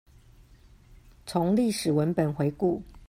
[1.27, 2.81] 從歷史文本回顧